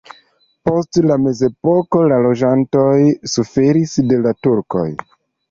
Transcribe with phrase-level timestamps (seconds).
[0.69, 2.87] Post la mezepoko la loĝantoj
[3.35, 4.89] suferis de la turkoj.